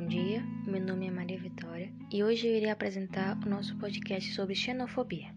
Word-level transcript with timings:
bom 0.00 0.06
dia. 0.06 0.42
Meu 0.66 0.80
nome 0.80 1.08
é 1.08 1.10
Maria 1.10 1.38
Vitória 1.38 1.92
e 2.10 2.24
hoje 2.24 2.46
eu 2.46 2.56
irei 2.56 2.70
apresentar 2.70 3.36
o 3.44 3.48
nosso 3.48 3.76
podcast 3.76 4.32
sobre 4.32 4.54
xenofobia. 4.54 5.28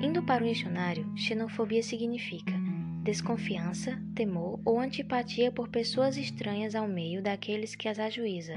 Indo 0.00 0.22
para 0.22 0.42
o 0.42 0.48
dicionário, 0.48 1.06
xenofobia 1.14 1.82
significa 1.82 2.54
desconfiança, 3.02 4.00
temor 4.14 4.58
ou 4.64 4.80
antipatia 4.80 5.52
por 5.52 5.68
pessoas 5.68 6.16
estranhas 6.16 6.74
ao 6.74 6.88
meio 6.88 7.22
daqueles 7.22 7.74
que 7.74 7.86
as 7.86 7.98
ajuiza, 7.98 8.54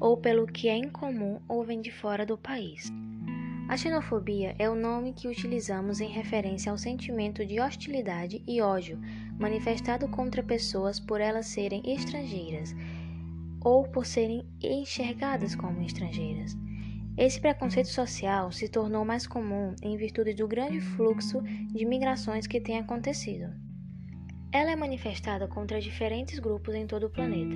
ou 0.00 0.16
pelo 0.16 0.46
que 0.46 0.66
é 0.66 0.76
incomum 0.78 1.40
ou 1.46 1.62
vem 1.62 1.82
de 1.82 1.92
fora 1.92 2.24
do 2.24 2.38
país. 2.38 2.90
A 3.68 3.76
xenofobia 3.76 4.56
é 4.58 4.70
o 4.70 4.74
nome 4.74 5.12
que 5.12 5.28
utilizamos 5.28 6.00
em 6.00 6.08
referência 6.08 6.72
ao 6.72 6.78
sentimento 6.78 7.44
de 7.44 7.60
hostilidade 7.60 8.42
e 8.48 8.62
ódio 8.62 8.98
manifestado 9.38 10.08
contra 10.08 10.42
pessoas 10.42 10.98
por 10.98 11.20
elas 11.20 11.48
serem 11.48 11.82
estrangeiras 11.84 12.74
ou 13.60 13.84
por 13.84 14.06
serem 14.06 14.46
enxergadas 14.62 15.54
como 15.54 15.82
estrangeiras. 15.82 16.56
Esse 17.16 17.40
preconceito 17.40 17.88
social 17.88 18.52
se 18.52 18.68
tornou 18.68 19.04
mais 19.04 19.26
comum 19.26 19.74
em 19.82 19.96
virtude 19.96 20.34
do 20.34 20.46
grande 20.46 20.80
fluxo 20.80 21.42
de 21.42 21.84
migrações 21.84 22.46
que 22.46 22.60
tem 22.60 22.78
acontecido. 22.78 23.52
Ela 24.52 24.70
é 24.70 24.76
manifestada 24.76 25.46
contra 25.48 25.80
diferentes 25.80 26.38
grupos 26.38 26.74
em 26.74 26.86
todo 26.86 27.06
o 27.06 27.10
planeta. 27.10 27.54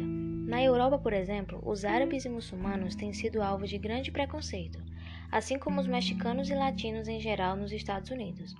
Na 0.48 0.62
Europa, 0.62 0.98
por 0.98 1.12
exemplo, 1.12 1.62
os 1.64 1.84
árabes 1.84 2.24
e 2.24 2.28
muçulmanos 2.28 2.94
têm 2.94 3.12
sido 3.12 3.40
alvo 3.40 3.64
de 3.64 3.78
grande 3.78 4.10
preconceito, 4.10 4.82
assim 5.30 5.58
como 5.58 5.80
os 5.80 5.86
mexicanos 5.86 6.50
e 6.50 6.54
latinos 6.54 7.08
em 7.08 7.20
geral 7.20 7.56
nos 7.56 7.72
Estados 7.72 8.10
Unidos. 8.10 8.54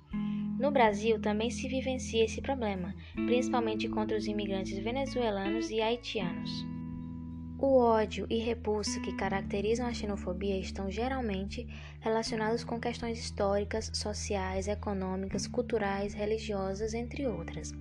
No 0.57 0.71
Brasil 0.71 1.19
também 1.19 1.51
se 1.51 1.67
vivencia 1.67 2.23
esse 2.23 2.41
problema, 2.41 2.95
principalmente 3.13 3.89
contra 3.89 4.17
os 4.17 4.25
imigrantes 4.25 4.79
venezuelanos 4.79 5.69
e 5.69 5.81
haitianos. 5.81 6.72
O 7.65 7.77
ódio 7.77 8.27
e 8.29 8.39
repulsa 8.39 8.99
que 8.99 9.15
caracterizam 9.15 9.87
a 9.87 9.93
xenofobia 9.93 10.59
estão 10.59 10.91
geralmente 10.91 11.65
relacionados 12.01 12.61
com 12.61 12.77
questões 12.77 13.17
históricas, 13.17 13.89
sociais, 13.93 14.67
econômicas, 14.67 15.47
culturais, 15.47 16.13
religiosas, 16.13 16.93
entre 16.93 17.25
outras. 17.25 17.71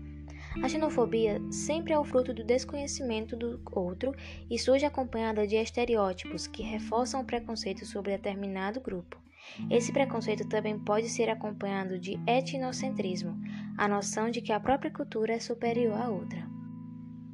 A 0.62 0.68
xenofobia 0.68 1.40
sempre 1.50 1.92
é 1.92 1.98
o 1.98 2.04
fruto 2.04 2.32
do 2.32 2.44
desconhecimento 2.44 3.36
do 3.36 3.60
outro 3.72 4.14
e 4.48 4.56
surge 4.56 4.86
acompanhada 4.86 5.48
de 5.48 5.56
estereótipos 5.56 6.46
que 6.46 6.62
reforçam 6.62 7.20
o 7.20 7.26
preconceito 7.26 7.84
sobre 7.84 8.12
determinado 8.12 8.80
grupo. 8.80 9.20
Esse 9.68 9.92
preconceito 9.92 10.48
também 10.48 10.78
pode 10.78 11.08
ser 11.08 11.28
acompanhado 11.28 11.98
de 11.98 12.20
etnocentrismo, 12.24 13.36
a 13.76 13.88
noção 13.88 14.30
de 14.30 14.40
que 14.40 14.52
a 14.52 14.60
própria 14.60 14.92
cultura 14.92 15.32
é 15.32 15.40
superior 15.40 16.00
à 16.00 16.08
outra. 16.08 16.48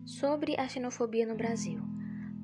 Sobre 0.07 0.59
a 0.59 0.67
xenofobia 0.67 1.27
no 1.27 1.35
Brasil. 1.35 1.98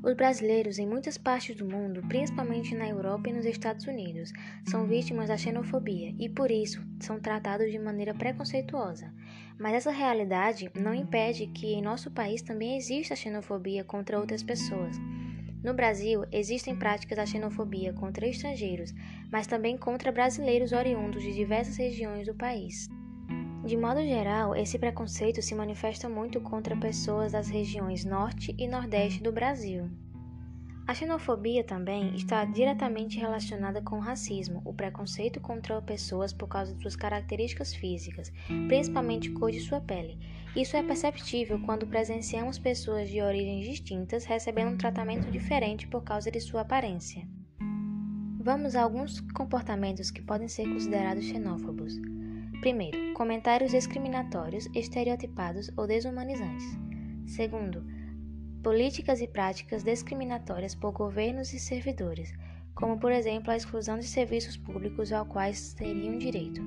Os 0.05 0.13
brasileiros 0.13 0.79
em 0.79 0.87
muitas 0.87 1.17
partes 1.17 1.57
do 1.57 1.65
mundo, 1.65 2.03
principalmente 2.07 2.75
na 2.75 2.87
Europa 2.87 3.31
e 3.31 3.33
nos 3.33 3.47
Estados 3.47 3.87
Unidos, 3.87 4.31
são 4.67 4.87
vítimas 4.87 5.29
da 5.29 5.37
xenofobia 5.39 6.15
e 6.19 6.29
por 6.29 6.51
isso 6.51 6.85
são 7.01 7.19
tratados 7.19 7.73
de 7.73 7.79
maneira 7.79 8.13
preconceituosa. 8.13 9.11
Mas 9.59 9.73
essa 9.73 9.91
realidade 9.91 10.71
não 10.75 10.95
impede 10.95 11.47
que 11.47 11.73
em 11.73 11.81
nosso 11.81 12.11
país 12.11 12.43
também 12.43 12.77
exista 12.77 13.17
xenofobia 13.17 13.83
contra 13.83 14.21
outras 14.21 14.43
pessoas. 14.43 14.95
No 15.63 15.73
Brasil, 15.73 16.27
existem 16.31 16.77
práticas 16.77 17.17
da 17.17 17.25
xenofobia 17.25 17.95
contra 17.95 18.29
estrangeiros, 18.29 18.93
mas 19.33 19.47
também 19.47 19.79
contra 19.79 20.13
brasileiros 20.13 20.73
oriundos 20.73 21.23
de 21.23 21.33
diversas 21.33 21.79
regiões 21.79 22.27
do 22.27 22.35
país. 22.35 22.91
De 23.65 23.79
modo 23.79 24.03
geral, 24.03 24.55
esse 24.55 24.79
preconceito 24.79 25.41
se 25.41 25.55
manifesta 25.55 26.07
muito 26.07 26.39
contra 26.39 26.77
pessoas 26.77 27.33
das 27.33 27.49
regiões 27.49 28.05
Norte 28.05 28.55
e 28.59 28.69
Nordeste 28.69 29.23
do 29.23 29.33
Brasil. 29.33 29.89
A 30.87 30.93
xenofobia 30.93 31.65
também 31.65 32.15
está 32.15 32.45
diretamente 32.45 33.19
relacionada 33.19 33.81
com 33.81 33.97
o 33.97 34.01
racismo, 34.01 34.61
o 34.67 34.75
preconceito 34.75 35.41
contra 35.41 35.81
pessoas 35.81 36.31
por 36.31 36.47
causa 36.47 36.75
de 36.75 36.83
suas 36.83 36.95
características 36.95 37.75
físicas, 37.75 38.31
principalmente 38.69 39.31
cor 39.31 39.51
de 39.51 39.61
sua 39.61 39.81
pele. 39.81 40.19
Isso 40.55 40.77
é 40.77 40.83
perceptível 40.83 41.59
quando 41.65 41.87
presenciamos 41.87 42.59
pessoas 42.59 43.09
de 43.09 43.23
origens 43.23 43.65
distintas 43.65 44.27
recebendo 44.27 44.75
um 44.75 44.77
tratamento 44.77 45.31
diferente 45.31 45.87
por 45.89 46.05
causa 46.05 46.31
de 46.31 46.39
sua 46.39 46.61
aparência. 46.61 47.27
Vamos 48.39 48.77
a 48.77 48.83
alguns 48.83 49.23
comportamentos 49.33 50.11
que 50.11 50.21
podem 50.21 50.49
ser 50.49 50.69
considerados 50.69 51.25
xenófobos. 51.25 51.99
Primeiro, 52.65 53.13
comentários 53.13 53.73
discriminatórios, 53.73 54.71
estereotipados 54.75 55.71
ou 55.77 55.87
desumanizantes. 55.87 56.65
Segundo, 57.27 57.85
políticas 58.63 59.21
e 59.21 59.29
práticas 59.29 59.85
discriminatórias 59.85 60.75
por 60.75 60.91
governos 60.93 61.53
e 61.53 61.61
servidores, 61.61 62.33
como 62.75 62.99
por 62.99 63.13
exemplo 63.13 63.51
a 63.51 63.57
exclusão 63.57 63.99
de 63.99 64.07
serviços 64.07 64.57
públicos 64.57 65.13
aos 65.13 65.29
quais 65.29 65.75
teriam 65.75 66.17
direito. 66.17 66.63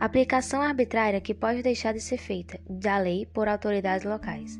Aplicação 0.00 0.62
arbitrária 0.62 1.20
que 1.20 1.34
pode 1.34 1.62
deixar 1.62 1.92
de 1.92 2.00
ser 2.00 2.16
feita 2.16 2.58
da 2.66 2.96
lei 2.96 3.26
por 3.26 3.48
autoridades 3.48 4.06
locais. 4.06 4.58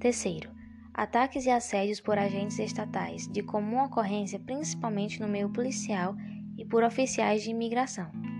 Terceiro, 0.00 0.48
ataques 0.94 1.44
e 1.44 1.50
assédios 1.50 2.00
por 2.00 2.16
agentes 2.16 2.58
estatais 2.58 3.28
de 3.28 3.42
comum 3.42 3.84
ocorrência 3.84 4.38
principalmente 4.38 5.20
no 5.20 5.28
meio 5.28 5.50
policial 5.50 6.16
e 6.56 6.64
por 6.64 6.82
oficiais 6.82 7.42
de 7.42 7.50
imigração. 7.50 8.33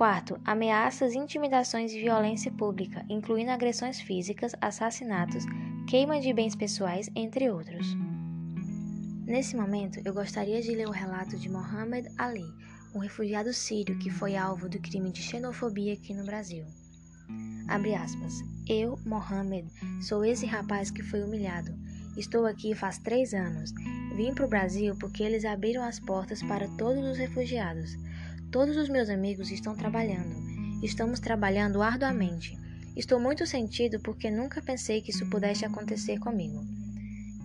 Quarto, 0.00 0.40
ameaças, 0.46 1.12
intimidações 1.12 1.92
e 1.92 2.00
violência 2.00 2.50
pública, 2.50 3.04
incluindo 3.06 3.50
agressões 3.50 4.00
físicas, 4.00 4.54
assassinatos, 4.58 5.44
queima 5.86 6.18
de 6.18 6.32
bens 6.32 6.56
pessoais, 6.56 7.10
entre 7.14 7.50
outros. 7.50 7.86
Nesse 9.26 9.54
momento, 9.54 10.00
eu 10.02 10.14
gostaria 10.14 10.62
de 10.62 10.74
ler 10.74 10.88
o 10.88 10.90
relato 10.90 11.36
de 11.36 11.50
Mohamed 11.50 12.08
Ali, 12.16 12.46
um 12.94 12.98
refugiado 12.98 13.52
sírio 13.52 13.98
que 13.98 14.08
foi 14.08 14.36
alvo 14.36 14.70
do 14.70 14.80
crime 14.80 15.12
de 15.12 15.20
xenofobia 15.20 15.92
aqui 15.92 16.14
no 16.14 16.24
Brasil. 16.24 16.64
Abre 17.68 17.94
aspas. 17.94 18.32
Eu, 18.66 18.98
Mohamed, 19.04 19.68
sou 20.00 20.24
esse 20.24 20.46
rapaz 20.46 20.90
que 20.90 21.02
foi 21.02 21.22
humilhado. 21.22 21.78
Estou 22.16 22.46
aqui 22.46 22.74
faz 22.74 22.96
três 22.96 23.34
anos. 23.34 23.70
Vim 24.16 24.32
para 24.32 24.46
o 24.46 24.48
Brasil 24.48 24.96
porque 24.98 25.22
eles 25.22 25.44
abriram 25.44 25.84
as 25.84 26.00
portas 26.00 26.42
para 26.42 26.66
todos 26.78 27.04
os 27.04 27.18
refugiados. 27.18 27.98
Todos 28.50 28.76
os 28.76 28.88
meus 28.88 29.08
amigos 29.08 29.50
estão 29.52 29.76
trabalhando. 29.76 30.34
Estamos 30.82 31.20
trabalhando 31.20 31.80
arduamente. 31.82 32.58
Estou 32.96 33.20
muito 33.20 33.46
sentido 33.46 34.00
porque 34.00 34.28
nunca 34.28 34.60
pensei 34.60 35.00
que 35.00 35.12
isso 35.12 35.28
pudesse 35.30 35.64
acontecer 35.64 36.18
comigo. 36.18 36.60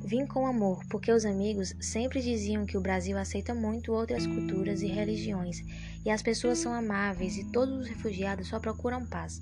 Vim 0.04 0.26
com 0.26 0.48
amor 0.48 0.84
porque 0.90 1.12
os 1.12 1.24
amigos 1.24 1.76
sempre 1.80 2.22
diziam 2.22 2.66
que 2.66 2.78
o 2.78 2.82
Brasil 2.82 3.18
aceita 3.18 3.54
muito 3.54 3.92
outras 3.92 4.26
culturas 4.26 4.82
e 4.82 4.88
religiões 4.88 5.64
e 6.04 6.10
as 6.10 6.24
pessoas 6.24 6.58
são 6.58 6.74
amáveis 6.74 7.38
e 7.38 7.52
todos 7.52 7.82
os 7.82 7.88
refugiados 7.88 8.48
só 8.48 8.60
procuram 8.60 9.06
paz. 9.06 9.42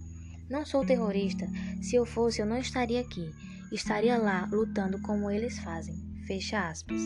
Não 0.50 0.66
sou 0.66 0.86
terrorista. 0.86 1.48
Se 1.82 1.96
eu 1.96 2.06
fosse, 2.06 2.42
eu 2.42 2.46
não 2.46 2.58
estaria 2.58 3.00
aqui. 3.00 3.32
Estaria 3.72 4.18
lá 4.18 4.50
lutando 4.52 5.00
como 5.02 5.32
eles 5.32 5.60
fazem. 5.60 5.96
Fecha 6.28 6.68
aspas. 6.68 7.02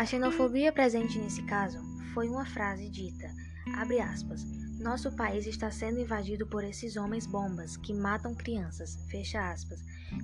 A 0.00 0.06
xenofobia 0.06 0.72
presente 0.72 1.18
nesse 1.18 1.42
caso 1.42 1.78
foi 2.14 2.26
uma 2.26 2.46
frase 2.46 2.88
dita, 2.88 3.30
abre 3.76 4.00
aspas, 4.00 4.42
nosso 4.80 5.14
país 5.14 5.46
está 5.46 5.70
sendo 5.70 6.00
invadido 6.00 6.46
por 6.46 6.64
esses 6.64 6.96
homens 6.96 7.26
bombas 7.26 7.76
que 7.76 7.92
matam 7.92 8.34
crianças, 8.34 8.96
fecha 9.10 9.52
aspas, 9.52 9.78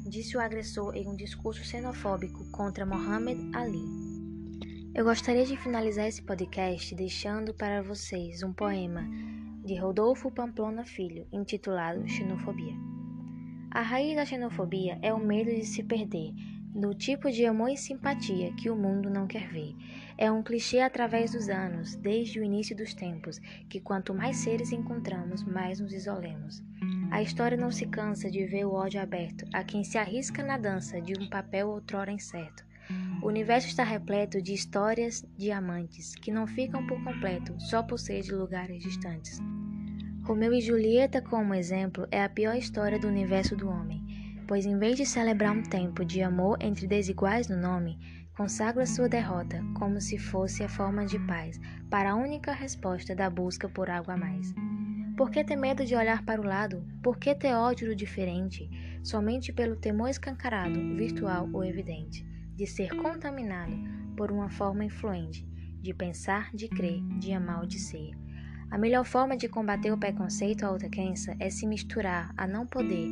disse 0.08 0.34
o 0.34 0.40
agressor 0.40 0.96
em 0.96 1.06
um 1.06 1.14
discurso 1.14 1.62
xenofóbico 1.62 2.50
contra 2.52 2.86
Mohammed 2.86 3.54
Ali. 3.54 3.84
Eu 4.94 5.04
gostaria 5.04 5.44
de 5.44 5.58
finalizar 5.58 6.08
esse 6.08 6.22
podcast 6.22 6.94
deixando 6.94 7.52
para 7.52 7.82
vocês 7.82 8.42
um 8.42 8.54
poema 8.54 9.06
de 9.62 9.76
Rodolfo 9.78 10.30
Pamplona 10.30 10.86
Filho, 10.86 11.26
intitulado 11.30 12.08
Xenofobia. 12.08 12.72
A 13.70 13.82
raiz 13.82 14.16
da 14.16 14.24
xenofobia 14.24 14.98
é 15.02 15.12
o 15.12 15.18
medo 15.18 15.50
de 15.50 15.66
se 15.66 15.82
perder, 15.82 16.32
do 16.76 16.92
tipo 16.92 17.30
de 17.30 17.46
amor 17.46 17.70
e 17.70 17.76
simpatia 17.76 18.52
que 18.52 18.68
o 18.68 18.76
mundo 18.76 19.08
não 19.08 19.26
quer 19.26 19.48
ver. 19.48 19.74
É 20.18 20.30
um 20.30 20.42
clichê 20.42 20.80
através 20.80 21.32
dos 21.32 21.48
anos, 21.48 21.96
desde 21.96 22.38
o 22.38 22.44
início 22.44 22.76
dos 22.76 22.92
tempos, 22.92 23.38
que 23.66 23.80
quanto 23.80 24.12
mais 24.12 24.36
seres 24.36 24.72
encontramos, 24.72 25.42
mais 25.42 25.80
nos 25.80 25.94
isolemos. 25.94 26.62
A 27.10 27.22
história 27.22 27.56
não 27.56 27.70
se 27.70 27.86
cansa 27.86 28.30
de 28.30 28.44
ver 28.44 28.66
o 28.66 28.74
ódio 28.74 29.00
aberto 29.00 29.46
a 29.54 29.64
quem 29.64 29.82
se 29.84 29.96
arrisca 29.96 30.42
na 30.42 30.58
dança 30.58 31.00
de 31.00 31.14
um 31.18 31.30
papel 31.30 31.68
outrora 31.70 32.12
incerto. 32.12 32.62
O 33.22 33.28
universo 33.28 33.68
está 33.68 33.82
repleto 33.82 34.42
de 34.42 34.52
histórias 34.52 35.24
de 35.36 35.50
amantes 35.50 36.14
que 36.14 36.30
não 36.30 36.46
ficam 36.46 36.86
por 36.86 37.02
completo 37.02 37.58
só 37.58 37.82
por 37.82 37.98
ser 37.98 38.20
de 38.20 38.34
lugares 38.34 38.82
distantes. 38.82 39.40
Romeu 40.24 40.52
e 40.52 40.60
Julieta, 40.60 41.22
como 41.22 41.54
exemplo, 41.54 42.06
é 42.10 42.22
a 42.22 42.28
pior 42.28 42.54
história 42.54 42.98
do 42.98 43.08
universo 43.08 43.56
do 43.56 43.66
homem 43.66 44.05
pois 44.46 44.66
em 44.66 44.78
vez 44.78 44.96
de 44.96 45.06
celebrar 45.06 45.52
um 45.52 45.62
tempo 45.62 46.04
de 46.04 46.22
amor 46.22 46.58
entre 46.60 46.86
desiguais 46.86 47.48
no 47.48 47.56
nome, 47.56 47.98
consagra 48.36 48.86
sua 48.86 49.08
derrota 49.08 49.62
como 49.74 50.00
se 50.00 50.18
fosse 50.18 50.62
a 50.62 50.68
forma 50.68 51.04
de 51.06 51.18
paz 51.26 51.58
para 51.90 52.12
a 52.12 52.14
única 52.14 52.52
resposta 52.52 53.14
da 53.14 53.30
busca 53.30 53.68
por 53.68 53.90
algo 53.90 54.10
a 54.10 54.16
mais. 54.16 54.54
Por 55.16 55.30
que 55.30 55.42
ter 55.42 55.56
medo 55.56 55.84
de 55.84 55.94
olhar 55.94 56.24
para 56.24 56.40
o 56.40 56.44
lado? 56.44 56.84
Por 57.02 57.18
que 57.18 57.34
ter 57.34 57.54
ódio 57.54 57.88
do 57.88 57.96
diferente? 57.96 58.68
Somente 59.02 59.52
pelo 59.52 59.76
temor 59.76 60.08
escancarado, 60.08 60.96
virtual 60.96 61.48
ou 61.52 61.64
evidente. 61.64 62.24
de 62.56 62.66
ser 62.66 62.88
contaminado 62.96 63.76
por 64.16 64.32
uma 64.32 64.48
forma 64.48 64.82
influente 64.82 65.46
de 65.86 65.94
pensar, 65.94 66.50
de 66.52 66.68
crer, 66.68 67.00
de 67.18 67.32
amar 67.32 67.60
ou 67.60 67.66
de 67.66 67.78
ser. 67.78 68.10
A 68.70 68.76
melhor 68.76 69.04
forma 69.04 69.36
de 69.36 69.48
combater 69.48 69.92
o 69.92 69.98
preconceito 69.98 70.64
à 70.64 70.70
outra 70.72 70.88
crença 70.88 71.36
é 71.38 71.48
se 71.48 71.66
misturar 71.66 72.32
a 72.36 72.46
não 72.46 72.66
poder, 72.66 73.08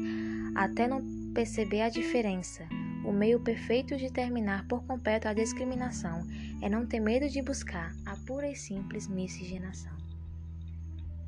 até 0.57 0.89
não 0.89 1.01
perceber 1.35 1.81
a 1.81 1.89
diferença. 1.89 2.65
O 3.05 3.13
meio 3.13 3.41
perfeito 3.41 3.97
de 3.97 4.11
terminar 4.11 4.67
por 4.69 4.85
completo 4.87 5.27
a 5.27 5.35
discriminação 5.35 6.25
é 6.63 6.69
não 6.71 6.87
ter 6.87 7.01
medo 7.01 7.29
de 7.29 7.43
buscar 7.43 7.93
a 8.07 8.17
pura 8.25 8.49
e 8.49 8.55
simples 8.55 9.09
miscigenação. 9.09 9.93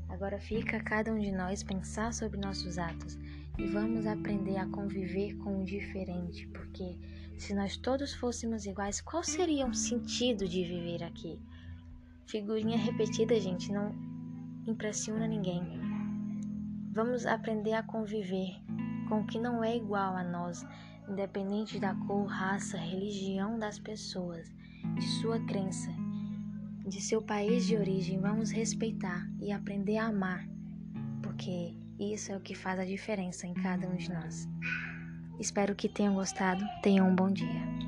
Agora 0.08 0.38
fica 0.38 0.80
cada 0.80 1.12
um 1.12 1.18
de 1.18 1.32
nós 1.32 1.64
pensar 1.64 2.14
sobre 2.14 2.38
nossos 2.38 2.78
atos 2.78 3.18
e 3.58 3.66
vamos 3.66 4.06
aprender 4.06 4.56
a 4.56 4.66
conviver 4.66 5.36
com 5.38 5.60
o 5.60 5.64
diferente, 5.64 6.46
porque 6.48 6.96
se 7.36 7.52
nós 7.52 7.76
todos 7.76 8.14
fôssemos 8.14 8.64
iguais, 8.64 9.00
qual 9.00 9.24
seria 9.24 9.66
o 9.66 9.74
sentido 9.74 10.48
de 10.48 10.62
viver 10.62 11.02
aqui? 11.02 11.38
Figurinha 12.26 12.78
repetida, 12.78 13.38
gente, 13.40 13.72
não 13.72 13.92
impressiona 14.66 15.26
ninguém. 15.26 15.62
Vamos 16.92 17.26
aprender 17.26 17.72
a 17.72 17.82
conviver 17.82 18.56
com 19.08 19.20
o 19.20 19.26
que 19.26 19.38
não 19.38 19.62
é 19.62 19.76
igual 19.76 20.16
a 20.16 20.24
nós, 20.24 20.64
independente 21.08 21.78
da 21.78 21.94
cor, 21.94 22.26
raça, 22.26 22.76
religião 22.76 23.58
das 23.58 23.78
pessoas, 23.78 24.52
de 24.94 25.06
sua 25.20 25.40
crença, 25.40 25.90
de 26.86 27.00
seu 27.00 27.22
país 27.22 27.66
de 27.66 27.76
origem. 27.76 28.20
Vamos 28.20 28.50
respeitar 28.50 29.28
e 29.40 29.52
aprender 29.52 29.98
a 29.98 30.06
amar, 30.06 30.46
porque 31.22 31.74
isso 31.98 32.32
é 32.32 32.36
o 32.36 32.40
que 32.40 32.54
faz 32.54 32.78
a 32.78 32.84
diferença 32.84 33.46
em 33.46 33.54
cada 33.54 33.88
um 33.88 33.96
de 33.96 34.12
nós. 34.12 34.48
Espero 35.38 35.74
que 35.74 35.88
tenham 35.88 36.14
gostado. 36.14 36.64
Tenham 36.82 37.08
um 37.08 37.14
bom 37.14 37.30
dia. 37.30 37.85